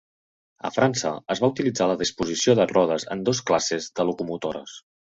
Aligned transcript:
A 0.69 0.71
França, 0.77 1.11
es 1.35 1.43
va 1.43 1.51
utilitzar 1.53 1.87
la 1.93 1.99
disposició 2.01 2.57
de 2.63 2.69
rodes 2.75 3.09
en 3.17 3.25
dos 3.31 3.45
classes 3.53 3.95
de 4.01 4.11
locomotores. 4.13 4.79